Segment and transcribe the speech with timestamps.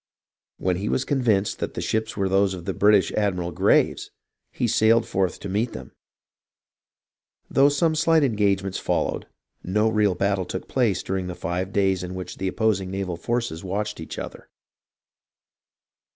[0.57, 4.09] When he was convinced that the ships were those of the British admiral Graves,
[4.51, 5.91] he sailed forth to meet them;
[7.51, 9.27] though some slight engagements followed,
[9.63, 13.63] no real battle took place during the five days in which the opposing naval forces
[13.63, 14.49] watched each other.